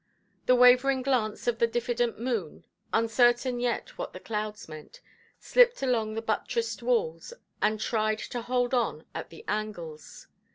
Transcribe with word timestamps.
The 0.47 0.55
wavering 0.55 1.03
glance 1.03 1.45
of 1.45 1.59
the 1.59 1.67
diffident 1.67 2.19
moon, 2.19 2.65
uncertain 2.91 3.59
yet 3.59 3.99
what 3.99 4.13
the 4.13 4.19
clouds 4.19 4.67
meant, 4.67 4.99
slipped 5.37 5.83
along 5.83 6.15
the 6.15 6.23
buttressed 6.23 6.81
walls, 6.81 7.33
and 7.61 7.79
tried 7.79 8.17
to 8.33 8.41
hold 8.41 8.73
on 8.73 9.05
at 9.13 9.29
the 9.29 9.45
angles. 9.47 10.25